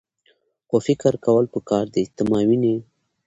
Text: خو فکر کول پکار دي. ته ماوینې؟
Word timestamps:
خو 0.67 0.77
فکر 0.87 1.13
کول 1.25 1.45
پکار 1.53 1.85
دي. 1.93 2.03
ته 2.15 2.21
ماوینې؟ 2.31 2.75